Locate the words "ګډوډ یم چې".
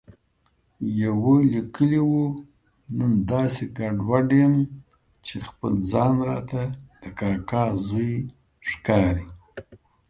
3.77-5.35